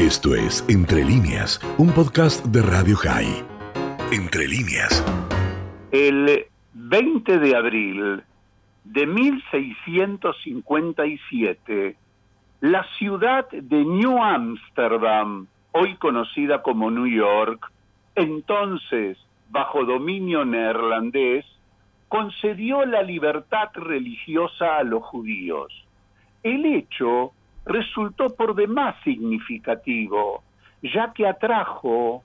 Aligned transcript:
Esto 0.00 0.34
es 0.34 0.64
Entre 0.70 1.04
líneas, 1.04 1.60
un 1.76 1.92
podcast 1.92 2.42
de 2.46 2.62
Radio 2.62 2.96
High. 2.96 3.44
Entre 4.10 4.48
líneas. 4.48 5.04
El 5.92 6.46
20 6.72 7.38
de 7.38 7.54
abril 7.54 8.22
de 8.84 9.06
1657, 9.06 11.96
la 12.62 12.86
ciudad 12.96 13.46
de 13.50 13.84
New 13.84 14.22
Amsterdam, 14.22 15.48
hoy 15.72 15.96
conocida 15.96 16.62
como 16.62 16.90
New 16.90 17.06
York, 17.06 17.70
entonces 18.14 19.18
bajo 19.50 19.84
dominio 19.84 20.46
neerlandés, 20.46 21.44
concedió 22.08 22.86
la 22.86 23.02
libertad 23.02 23.68
religiosa 23.74 24.78
a 24.78 24.82
los 24.82 25.02
judíos. 25.02 25.70
El 26.42 26.64
hecho 26.64 27.34
resultó 27.64 28.34
por 28.34 28.54
demás 28.54 28.96
significativo, 29.04 30.42
ya 30.82 31.12
que 31.12 31.26
atrajo, 31.26 32.22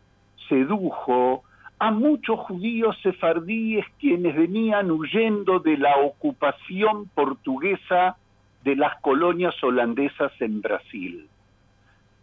sedujo 0.47 1.43
a 1.79 1.91
muchos 1.91 2.39
judíos 2.39 2.97
sefardíes 3.03 3.85
quienes 3.99 4.35
venían 4.35 4.91
huyendo 4.91 5.59
de 5.59 5.77
la 5.77 5.97
ocupación 5.97 7.09
portuguesa 7.13 8.15
de 8.63 8.75
las 8.75 8.99
colonias 9.01 9.55
holandesas 9.61 10.31
en 10.39 10.61
Brasil. 10.61 11.27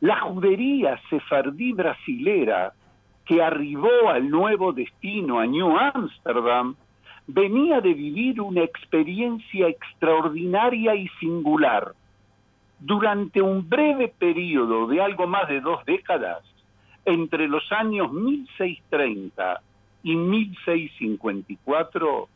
La 0.00 0.20
judería 0.20 1.00
sefardí 1.10 1.72
brasilera 1.72 2.72
que 3.24 3.42
arribó 3.42 4.08
al 4.08 4.28
nuevo 4.28 4.72
destino, 4.72 5.38
a 5.38 5.46
New 5.46 5.76
Amsterdam, 5.78 6.74
venía 7.26 7.80
de 7.80 7.94
vivir 7.94 8.40
una 8.40 8.62
experiencia 8.62 9.68
extraordinaria 9.68 10.94
y 10.94 11.08
singular. 11.20 11.92
Durante 12.84 13.40
un 13.40 13.68
breve 13.68 14.08
periodo 14.08 14.88
de 14.88 15.00
algo 15.00 15.28
más 15.28 15.48
de 15.48 15.60
dos 15.60 15.84
décadas, 15.84 16.42
entre 17.04 17.46
los 17.46 17.70
años 17.70 18.12
1630 18.12 19.60
y 20.02 20.16
1654, 20.16 22.28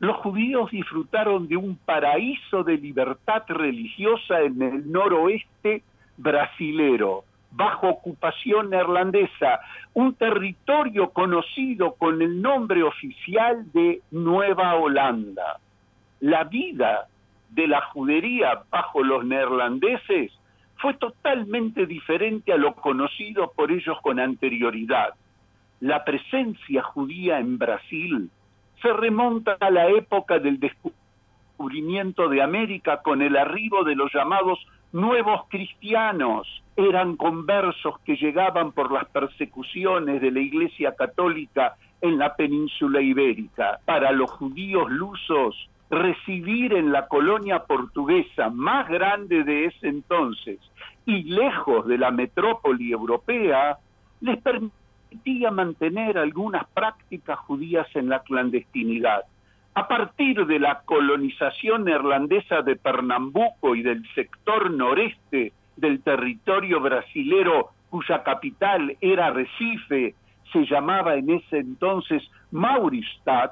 los 0.00 0.16
judíos 0.18 0.70
disfrutaron 0.70 1.48
de 1.48 1.56
un 1.56 1.76
paraíso 1.76 2.62
de 2.64 2.76
libertad 2.76 3.44
religiosa 3.48 4.42
en 4.42 4.60
el 4.60 4.92
noroeste 4.92 5.82
brasilero, 6.18 7.24
bajo 7.52 7.88
ocupación 7.88 8.68
neerlandesa, 8.68 9.60
un 9.94 10.14
territorio 10.16 11.12
conocido 11.12 11.94
con 11.94 12.20
el 12.20 12.42
nombre 12.42 12.82
oficial 12.82 13.72
de 13.72 14.02
Nueva 14.10 14.74
Holanda. 14.74 15.60
La 16.20 16.44
vida 16.44 17.08
de 17.54 17.68
la 17.68 17.80
judería 17.86 18.62
bajo 18.70 19.02
los 19.02 19.24
neerlandeses 19.24 20.32
fue 20.76 20.94
totalmente 20.94 21.86
diferente 21.86 22.52
a 22.52 22.56
lo 22.56 22.74
conocido 22.74 23.52
por 23.52 23.70
ellos 23.70 23.96
con 24.02 24.18
anterioridad. 24.18 25.14
La 25.80 26.04
presencia 26.04 26.82
judía 26.82 27.38
en 27.38 27.58
Brasil 27.58 28.30
se 28.82 28.92
remonta 28.92 29.56
a 29.60 29.70
la 29.70 29.88
época 29.88 30.38
del 30.38 30.58
descubrimiento 30.58 32.28
de 32.28 32.42
América 32.42 33.02
con 33.02 33.22
el 33.22 33.36
arribo 33.36 33.84
de 33.84 33.94
los 33.94 34.12
llamados 34.12 34.58
nuevos 34.92 35.42
cristianos, 35.48 36.46
eran 36.76 37.16
conversos 37.16 37.98
que 38.04 38.16
llegaban 38.16 38.72
por 38.72 38.92
las 38.92 39.06
persecuciones 39.06 40.20
de 40.20 40.30
la 40.30 40.40
Iglesia 40.40 40.94
Católica 40.94 41.76
en 42.00 42.18
la 42.18 42.36
península 42.36 43.00
ibérica. 43.00 43.80
Para 43.84 44.12
los 44.12 44.30
judíos 44.30 44.90
lusos, 44.90 45.68
recibir 45.94 46.74
en 46.74 46.92
la 46.92 47.06
colonia 47.08 47.60
portuguesa 47.60 48.50
más 48.50 48.88
grande 48.88 49.44
de 49.44 49.66
ese 49.66 49.88
entonces 49.88 50.58
y 51.06 51.24
lejos 51.24 51.86
de 51.86 51.98
la 51.98 52.10
metrópoli 52.10 52.92
europea, 52.92 53.78
les 54.20 54.40
permitía 54.40 55.50
mantener 55.50 56.18
algunas 56.18 56.66
prácticas 56.68 57.38
judías 57.40 57.86
en 57.94 58.08
la 58.08 58.20
clandestinidad. 58.20 59.22
A 59.74 59.88
partir 59.88 60.46
de 60.46 60.58
la 60.58 60.82
colonización 60.84 61.84
neerlandesa 61.84 62.62
de 62.62 62.76
Pernambuco 62.76 63.74
y 63.74 63.82
del 63.82 64.06
sector 64.14 64.70
noreste 64.70 65.52
del 65.76 66.00
territorio 66.02 66.80
brasilero, 66.80 67.70
cuya 67.90 68.22
capital 68.22 68.96
era 69.00 69.30
Recife, 69.30 70.14
se 70.52 70.64
llamaba 70.66 71.16
en 71.16 71.30
ese 71.30 71.58
entonces 71.58 72.22
Mauristad, 72.52 73.50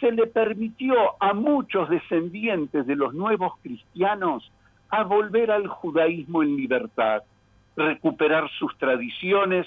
se 0.00 0.10
le 0.10 0.26
permitió 0.26 0.94
a 1.20 1.34
muchos 1.34 1.88
descendientes 1.88 2.86
de 2.86 2.96
los 2.96 3.14
nuevos 3.14 3.52
cristianos 3.62 4.50
a 4.88 5.04
volver 5.04 5.50
al 5.50 5.68
judaísmo 5.68 6.42
en 6.42 6.56
libertad, 6.56 7.22
recuperar 7.76 8.50
sus 8.58 8.76
tradiciones 8.78 9.66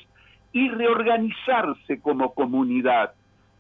y 0.52 0.70
reorganizarse 0.70 2.02
como 2.02 2.34
comunidad. 2.34 3.14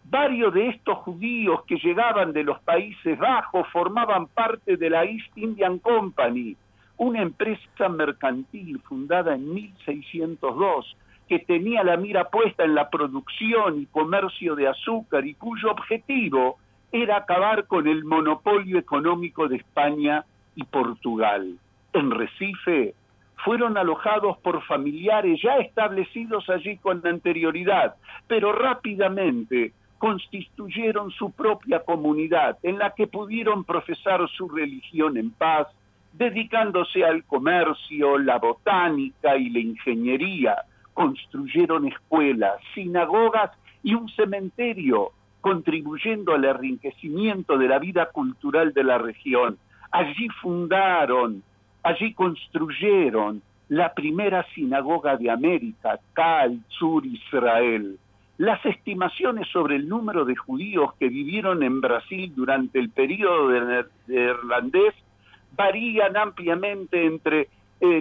Varios 0.05 0.53
de 0.53 0.69
estos 0.69 0.97
judíos 0.99 1.63
que 1.65 1.77
llegaban 1.77 2.33
de 2.33 2.43
los 2.43 2.59
Países 2.61 3.17
Bajos 3.17 3.67
formaban 3.71 4.27
parte 4.27 4.75
de 4.75 4.89
la 4.89 5.05
East 5.05 5.37
Indian 5.37 5.79
Company, 5.79 6.57
una 6.97 7.21
empresa 7.21 7.87
mercantil 7.89 8.79
fundada 8.81 9.35
en 9.35 9.53
1602 9.53 10.97
que 11.27 11.39
tenía 11.39 11.83
la 11.83 11.97
mira 11.97 12.29
puesta 12.29 12.63
en 12.63 12.75
la 12.75 12.89
producción 12.89 13.81
y 13.81 13.85
comercio 13.85 14.55
de 14.55 14.67
azúcar 14.67 15.25
y 15.25 15.35
cuyo 15.35 15.71
objetivo 15.71 16.57
era 16.93 17.17
acabar 17.17 17.65
con 17.65 17.87
el 17.87 18.05
monopolio 18.05 18.77
económico 18.77 19.47
de 19.47 19.57
España 19.57 20.25
y 20.55 20.63
Portugal. 20.63 21.57
En 21.91 22.11
Recife 22.11 22.93
fueron 23.43 23.77
alojados 23.77 24.37
por 24.37 24.63
familiares 24.63 25.41
ya 25.41 25.57
establecidos 25.57 26.47
allí 26.51 26.77
con 26.77 27.05
anterioridad, 27.05 27.95
pero 28.27 28.53
rápidamente 28.53 29.73
constituyeron 29.97 31.09
su 31.09 31.31
propia 31.31 31.79
comunidad 31.79 32.59
en 32.61 32.77
la 32.77 32.91
que 32.91 33.07
pudieron 33.07 33.63
profesar 33.63 34.29
su 34.29 34.47
religión 34.47 35.17
en 35.17 35.31
paz, 35.31 35.67
dedicándose 36.13 37.03
al 37.03 37.23
comercio, 37.23 38.19
la 38.19 38.37
botánica 38.37 39.35
y 39.35 39.49
la 39.49 39.59
ingeniería. 39.59 40.57
Construyeron 40.93 41.87
escuelas, 41.87 42.61
sinagogas 42.75 43.49
y 43.81 43.95
un 43.95 44.07
cementerio, 44.09 45.11
contribuyendo 45.43 46.33
al 46.33 46.45
enriquecimiento 46.45 47.57
de 47.57 47.67
la 47.67 47.77
vida 47.77 48.05
cultural 48.13 48.71
de 48.71 48.85
la 48.85 48.97
región. 48.97 49.57
Allí 49.91 50.29
fundaron, 50.41 51.43
allí 51.83 52.13
construyeron 52.13 53.41
la 53.67 53.93
primera 53.93 54.45
sinagoga 54.55 55.17
de 55.17 55.29
América, 55.29 55.99
Cal 56.13 56.61
Sur 56.69 57.05
Israel. 57.05 57.99
Las 58.37 58.65
estimaciones 58.65 59.49
sobre 59.49 59.75
el 59.75 59.89
número 59.89 60.23
de 60.23 60.37
judíos 60.37 60.93
que 60.97 61.09
vivieron 61.09 61.61
en 61.61 61.81
Brasil 61.81 62.31
durante 62.33 62.79
el 62.79 62.89
periodo 62.91 63.49
de 63.49 64.93
varían 65.57 66.15
ampliamente 66.15 67.05
entre 67.05 67.49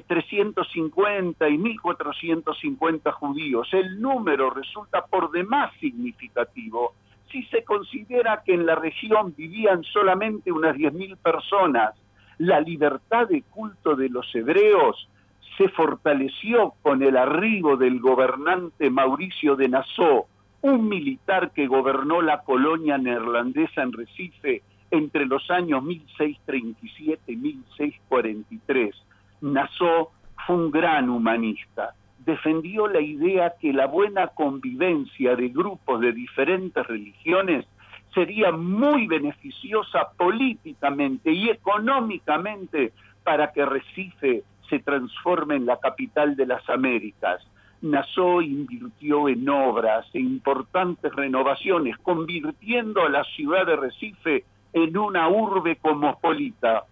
350 0.07 1.45
eh, 1.45 1.51
y 1.51 1.59
1450 1.59 3.11
judíos. 3.11 3.69
El 3.73 4.01
número 4.01 4.51
resulta 4.51 5.05
por 5.07 5.33
demás 5.33 5.73
significativo 5.81 6.95
si 7.33 7.43
se 7.45 7.65
considera 7.65 8.43
que 8.45 8.55
en 8.55 8.67
la 8.67 8.75
región 8.75 9.35
vivían 9.37 9.83
solamente 9.83 10.53
unas 10.53 10.77
10.000 10.77 11.17
personas. 11.17 11.95
La 12.39 12.61
libertad 12.61 13.27
de 13.29 13.43
culto 13.43 13.97
de 13.97 14.11
los 14.11 14.33
hebreos 14.35 15.09
se 15.57 15.69
fortaleció 15.69 16.75
con 16.83 17.03
el 17.03 17.17
arribo 17.17 17.77
del 17.77 18.01
gobernante 18.01 18.91
Mauricio 18.91 19.57
de 19.57 19.69
Nassau, 19.69 20.27
un 20.61 20.89
militar 20.89 21.51
que 21.53 21.67
gobernó 21.67 22.23
la 22.23 22.43
colonia 22.43 22.99
neerlandesa 22.99 23.83
en 23.83 23.93
Recife 23.93 24.63
entre 24.91 25.27
los 25.27 25.51
años 25.51 25.83
1637 25.83 27.33
y 27.33 27.37
1643. 27.37 28.95
Nassau 29.41 30.11
fue 30.47 30.57
un 30.57 30.71
gran 30.71 31.09
humanista. 31.09 31.95
Defendió 32.25 32.87
la 32.87 33.01
idea 33.01 33.55
que 33.61 33.73
la 33.73 33.87
buena 33.87 34.29
convivencia 34.29 35.35
de 35.35 35.49
grupos 35.49 36.01
de 36.01 36.13
diferentes 36.13 36.87
religiones 36.87 37.67
sería 38.15 38.53
muy 38.53 39.07
beneficiosa 39.07 40.11
políticamente 40.17 41.33
y 41.33 41.51
económicamente 41.51 42.93
para 43.25 43.53
que 43.53 43.65
Recife 43.65 44.43
se 44.69 44.79
transforme 44.81 45.57
en 45.57 45.67
la 45.67 45.79
capital 45.79 46.37
de 46.37 46.47
las 46.47 46.69
Américas. 46.69 47.43
Nassau 47.81 48.41
invirtió 48.41 49.29
en 49.29 49.49
obras 49.49 50.07
e 50.15 50.21
importantes 50.21 51.13
renovaciones, 51.15 51.97
convirtiendo 51.99 53.03
a 53.03 53.09
la 53.09 53.25
ciudad 53.25 53.67
de 53.67 53.77
Recife 53.77 54.45
en 54.73 54.97
una 54.97 55.29
urbe 55.29 55.77
cosmopolita. 55.77 56.85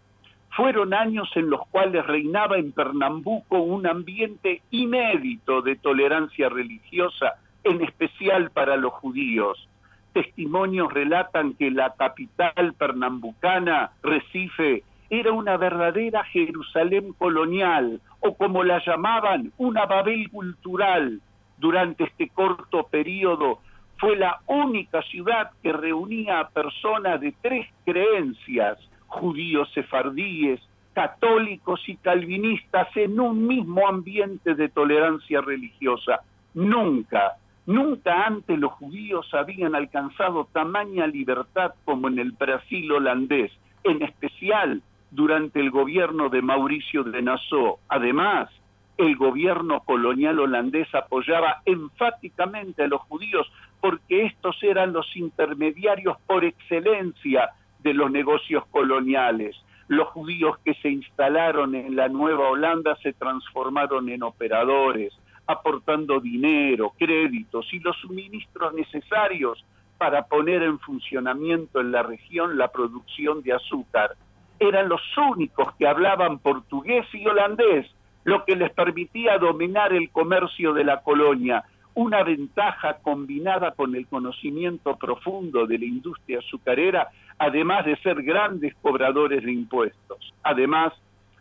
Fueron 0.50 0.94
años 0.94 1.30
en 1.36 1.48
los 1.48 1.66
cuales 1.68 2.06
reinaba 2.06 2.58
en 2.58 2.72
Pernambuco 2.72 3.58
un 3.58 3.86
ambiente 3.86 4.62
inédito 4.70 5.62
de 5.62 5.76
tolerancia 5.76 6.48
religiosa, 6.48 7.34
en 7.62 7.82
especial 7.82 8.50
para 8.50 8.76
los 8.76 8.92
judíos. 8.94 9.68
Testimonios 10.12 10.92
relatan 10.92 11.54
que 11.54 11.70
la 11.70 11.94
capital 11.94 12.74
pernambucana, 12.76 13.92
Recife, 14.02 14.82
era 15.08 15.32
una 15.32 15.56
verdadera 15.56 16.24
Jerusalén 16.24 17.12
colonial, 17.12 18.00
o 18.20 18.34
como 18.34 18.64
la 18.64 18.82
llamaban, 18.84 19.52
una 19.56 19.86
Babel 19.86 20.30
cultural 20.30 21.20
durante 21.58 22.04
este 22.04 22.28
corto 22.28 22.84
periodo, 22.84 23.60
fue 23.98 24.16
la 24.16 24.40
única 24.46 25.02
ciudad 25.02 25.50
que 25.62 25.72
reunía 25.72 26.40
a 26.40 26.48
personas 26.48 27.20
de 27.20 27.34
tres 27.42 27.68
creencias, 27.84 28.78
judíos 29.10 29.68
sefardíes, 29.74 30.60
católicos 30.94 31.80
y 31.86 31.96
calvinistas 31.96 32.88
en 32.96 33.20
un 33.20 33.46
mismo 33.46 33.86
ambiente 33.86 34.54
de 34.54 34.68
tolerancia 34.68 35.40
religiosa. 35.40 36.20
Nunca, 36.54 37.34
nunca 37.66 38.26
antes 38.26 38.58
los 38.58 38.72
judíos 38.72 39.28
habían 39.34 39.74
alcanzado 39.74 40.48
tamaña 40.52 41.06
libertad 41.06 41.74
como 41.84 42.08
en 42.08 42.18
el 42.18 42.32
Brasil 42.32 42.90
holandés, 42.92 43.52
en 43.84 44.02
especial 44.02 44.82
durante 45.10 45.60
el 45.60 45.70
gobierno 45.70 46.28
de 46.28 46.42
Mauricio 46.42 47.04
de 47.04 47.22
Nassau. 47.22 47.78
Además, 47.88 48.48
el 48.96 49.16
gobierno 49.16 49.80
colonial 49.80 50.38
holandés 50.38 50.94
apoyaba 50.94 51.62
enfáticamente 51.64 52.84
a 52.84 52.88
los 52.88 53.00
judíos 53.02 53.50
porque 53.80 54.26
estos 54.26 54.62
eran 54.62 54.92
los 54.92 55.16
intermediarios 55.16 56.18
por 56.26 56.44
excelencia 56.44 57.50
de 57.82 57.94
los 57.94 58.10
negocios 58.10 58.64
coloniales. 58.70 59.56
Los 59.88 60.08
judíos 60.08 60.56
que 60.64 60.74
se 60.74 60.88
instalaron 60.88 61.74
en 61.74 61.96
la 61.96 62.08
Nueva 62.08 62.48
Holanda 62.48 62.96
se 63.02 63.12
transformaron 63.12 64.08
en 64.08 64.22
operadores, 64.22 65.12
aportando 65.46 66.20
dinero, 66.20 66.92
créditos 66.96 67.72
y 67.72 67.80
los 67.80 67.96
suministros 67.96 68.72
necesarios 68.74 69.64
para 69.98 70.26
poner 70.26 70.62
en 70.62 70.78
funcionamiento 70.78 71.80
en 71.80 71.92
la 71.92 72.02
región 72.02 72.56
la 72.56 72.68
producción 72.68 73.42
de 73.42 73.52
azúcar. 73.52 74.16
Eran 74.58 74.88
los 74.88 75.02
únicos 75.16 75.74
que 75.76 75.88
hablaban 75.88 76.38
portugués 76.38 77.06
y 77.12 77.26
holandés, 77.26 77.86
lo 78.24 78.44
que 78.44 78.56
les 78.56 78.72
permitía 78.72 79.38
dominar 79.38 79.92
el 79.92 80.10
comercio 80.10 80.72
de 80.72 80.84
la 80.84 81.02
colonia, 81.02 81.64
una 82.00 82.22
ventaja 82.22 82.96
combinada 83.02 83.72
con 83.72 83.94
el 83.94 84.06
conocimiento 84.06 84.96
profundo 84.96 85.66
de 85.66 85.78
la 85.78 85.84
industria 85.84 86.38
azucarera, 86.38 87.08
además 87.38 87.84
de 87.84 87.94
ser 87.96 88.22
grandes 88.22 88.74
cobradores 88.80 89.44
de 89.44 89.52
impuestos. 89.52 90.32
Además, 90.42 90.94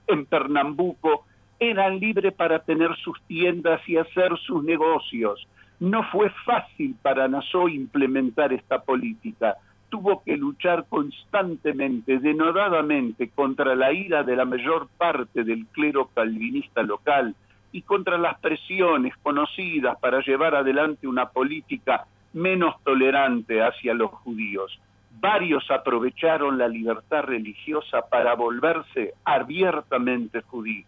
en 0.08 0.26
Pernambuco 0.26 1.24
eran 1.62 1.98
libres 2.02 2.34
para 2.34 2.60
tener 2.60 2.94
sus 2.98 3.22
tiendas 3.22 3.80
y 3.88 3.96
hacer 3.96 4.38
sus 4.46 4.62
negocios. 4.66 5.48
No 5.80 6.04
fue 6.12 6.30
fácil 6.46 6.94
para 7.02 7.30
Nassau 7.30 7.70
implementar 7.70 8.52
esta 8.52 8.82
política. 8.82 9.56
Tuvo 9.88 10.22
que 10.24 10.36
luchar 10.36 10.88
constantemente, 10.90 12.20
denodadamente, 12.20 13.30
contra 13.30 13.76
la 13.76 13.94
ira 13.94 14.24
de 14.24 14.36
la 14.36 14.44
mayor 14.44 14.90
parte 14.98 15.46
del 15.46 15.68
clero 15.68 16.10
calvinista 16.14 16.84
local 16.84 17.34
y 17.72 17.82
contra 17.84 18.18
las 18.18 18.40
presiones 18.40 19.16
conocidas 19.18 19.98
para 20.00 20.22
llevar 20.22 20.56
adelante 20.56 21.08
una 21.08 21.30
política 21.30 22.06
menos 22.34 22.76
tolerante 22.84 23.62
hacia 23.62 23.94
los 23.94 24.12
judíos. 24.12 24.80
Varios 25.20 25.70
aprovecharon 25.70 26.58
la 26.58 26.68
libertad 26.68 27.24
religiosa 27.24 28.02
para 28.10 28.36
volverse 28.36 29.14
abiertamente 29.26 30.42
judíos 30.42 30.88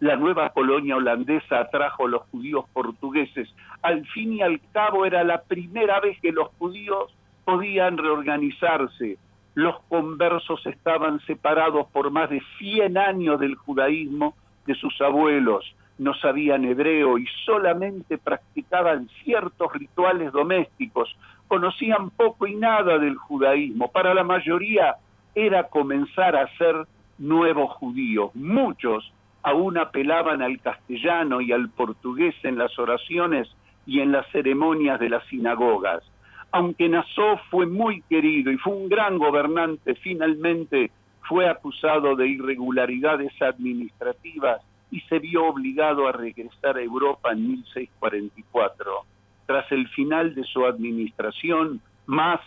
la 0.00 0.16
nueva 0.16 0.48
colonia 0.50 0.96
holandesa 0.96 1.60
atrajo 1.60 2.06
a 2.06 2.08
los 2.08 2.22
judíos 2.30 2.64
portugueses. 2.72 3.48
Al 3.82 4.06
fin 4.06 4.32
y 4.32 4.42
al 4.42 4.58
cabo 4.72 5.04
era 5.04 5.22
la 5.24 5.42
primera 5.42 6.00
vez 6.00 6.18
que 6.20 6.32
los 6.32 6.48
judíos 6.58 7.14
podían 7.44 7.98
reorganizarse. 7.98 9.18
Los 9.54 9.78
conversos 9.88 10.64
estaban 10.66 11.20
separados 11.26 11.86
por 11.88 12.10
más 12.10 12.30
de 12.30 12.42
100 12.58 12.96
años 12.96 13.40
del 13.40 13.54
judaísmo 13.56 14.34
de 14.66 14.74
sus 14.74 14.98
abuelos. 15.02 15.74
No 16.00 16.14
sabían 16.14 16.64
hebreo 16.64 17.18
y 17.18 17.26
solamente 17.44 18.16
practicaban 18.16 19.10
ciertos 19.22 19.70
rituales 19.74 20.32
domésticos. 20.32 21.14
Conocían 21.46 22.08
poco 22.08 22.46
y 22.46 22.54
nada 22.54 22.98
del 22.98 23.16
judaísmo. 23.16 23.92
Para 23.92 24.14
la 24.14 24.24
mayoría 24.24 24.94
era 25.34 25.64
comenzar 25.64 26.36
a 26.36 26.48
ser 26.56 26.86
nuevos 27.18 27.74
judíos. 27.74 28.34
Muchos 28.34 29.12
aún 29.42 29.76
apelaban 29.76 30.40
al 30.40 30.58
castellano 30.60 31.42
y 31.42 31.52
al 31.52 31.68
portugués 31.68 32.34
en 32.44 32.56
las 32.56 32.78
oraciones 32.78 33.54
y 33.84 34.00
en 34.00 34.10
las 34.10 34.26
ceremonias 34.32 34.98
de 35.00 35.10
las 35.10 35.26
sinagogas. 35.26 36.02
Aunque 36.50 36.88
Nassau 36.88 37.36
fue 37.50 37.66
muy 37.66 38.00
querido 38.08 38.50
y 38.50 38.56
fue 38.56 38.72
un 38.72 38.88
gran 38.88 39.18
gobernante, 39.18 39.96
finalmente 39.96 40.90
fue 41.28 41.46
acusado 41.46 42.16
de 42.16 42.26
irregularidades 42.26 43.32
administrativas 43.42 44.62
y 44.90 45.00
se 45.02 45.18
vio 45.18 45.46
obligado 45.46 46.08
a 46.08 46.12
regresar 46.12 46.76
a 46.76 46.82
Europa 46.82 47.32
en 47.32 47.46
1644. 47.48 49.04
Tras 49.46 49.70
el 49.72 49.88
final 49.88 50.34
de 50.34 50.44
su 50.44 50.64
administración, 50.64 51.80
más 52.06 52.40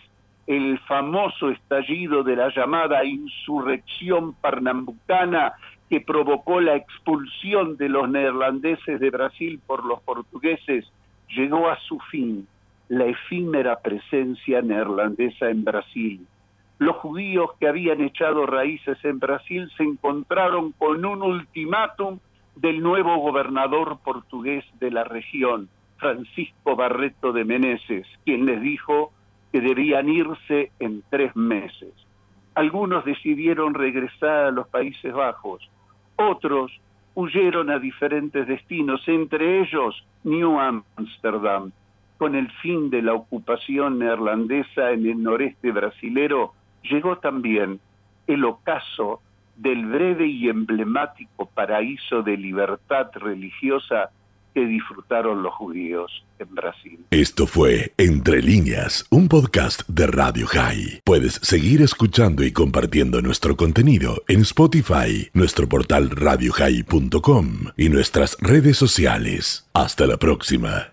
el 0.47 0.77
famoso 0.79 1.49
estallido 1.49 2.23
de 2.23 2.35
la 2.35 2.49
llamada 2.53 3.03
insurrección 3.05 4.33
pernambucana 4.35 5.53
que 5.89 6.01
provocó 6.01 6.59
la 6.59 6.75
expulsión 6.75 7.77
de 7.77 7.89
los 7.89 8.09
neerlandeses 8.09 8.99
de 8.99 9.09
Brasil 9.09 9.59
por 9.65 9.85
los 9.85 10.01
portugueses, 10.01 10.85
llegó 11.29 11.69
a 11.69 11.79
su 11.79 11.99
fin 12.11 12.47
la 12.89 13.05
efímera 13.05 13.79
presencia 13.79 14.61
neerlandesa 14.61 15.49
en 15.49 15.63
Brasil. 15.63 16.27
Los 16.79 16.97
judíos 16.97 17.51
que 17.59 17.67
habían 17.67 18.01
echado 18.01 18.45
raíces 18.45 18.97
en 19.03 19.19
Brasil 19.19 19.71
se 19.77 19.83
encontraron 19.83 20.73
con 20.73 21.05
un 21.05 21.21
ultimátum 21.21 22.19
del 22.55 22.81
nuevo 22.81 23.17
gobernador 23.17 23.99
portugués 24.03 24.63
de 24.79 24.91
la 24.91 25.03
región, 25.03 25.69
Francisco 25.97 26.75
Barreto 26.75 27.31
de 27.31 27.45
Meneses, 27.45 28.07
quien 28.25 28.45
les 28.45 28.61
dijo 28.61 29.11
que 29.51 29.61
debían 29.61 30.09
irse 30.09 30.71
en 30.79 31.03
tres 31.09 31.35
meses. 31.35 31.93
Algunos 32.55 33.05
decidieron 33.05 33.73
regresar 33.73 34.45
a 34.45 34.51
los 34.51 34.67
Países 34.67 35.13
Bajos, 35.13 35.69
otros 36.15 36.71
huyeron 37.15 37.69
a 37.69 37.79
diferentes 37.79 38.47
destinos, 38.47 39.07
entre 39.07 39.61
ellos 39.61 40.03
New 40.23 40.59
Amsterdam. 40.59 41.71
Con 42.17 42.35
el 42.35 42.49
fin 42.61 42.89
de 42.89 43.01
la 43.01 43.13
ocupación 43.13 43.99
neerlandesa 43.99 44.91
en 44.91 45.05
el 45.05 45.21
noreste 45.21 45.71
brasilero, 45.71 46.53
llegó 46.83 47.17
también 47.17 47.79
el 48.27 48.45
ocaso 48.45 49.21
del 49.55 49.85
breve 49.85 50.27
y 50.27 50.49
emblemático 50.49 51.49
paraíso 51.53 52.21
de 52.23 52.37
libertad 52.37 53.07
religiosa 53.15 54.09
que 54.53 54.65
disfrutaron 54.65 55.41
los 55.41 55.53
judíos 55.53 56.23
en 56.39 56.53
Brasil. 56.53 56.99
Esto 57.09 57.47
fue 57.47 57.93
Entre 57.97 58.41
líneas, 58.41 59.05
un 59.09 59.27
podcast 59.27 59.87
de 59.87 60.07
Radio 60.07 60.47
High. 60.47 61.01
Puedes 61.03 61.35
seguir 61.41 61.81
escuchando 61.81 62.43
y 62.43 62.51
compartiendo 62.51 63.21
nuestro 63.21 63.57
contenido 63.57 64.21
en 64.27 64.41
Spotify, 64.41 65.29
nuestro 65.33 65.67
portal 65.67 66.09
radiohigh.com 66.11 67.47
y 67.77 67.89
nuestras 67.89 68.37
redes 68.39 68.77
sociales. 68.77 69.69
Hasta 69.73 70.05
la 70.05 70.17
próxima. 70.17 70.92